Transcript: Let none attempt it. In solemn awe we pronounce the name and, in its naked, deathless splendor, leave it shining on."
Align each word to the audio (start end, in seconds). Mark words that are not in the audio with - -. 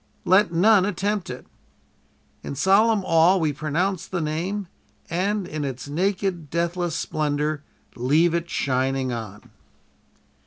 Let 0.25 0.51
none 0.51 0.83
attempt 0.83 1.29
it. 1.29 1.45
In 2.41 2.55
solemn 2.55 3.03
awe 3.05 3.37
we 3.37 3.53
pronounce 3.53 4.07
the 4.07 4.19
name 4.19 4.67
and, 5.11 5.45
in 5.47 5.63
its 5.63 5.87
naked, 5.87 6.49
deathless 6.49 6.95
splendor, 6.95 7.63
leave 7.95 8.33
it 8.33 8.49
shining 8.49 9.13
on." 9.13 9.51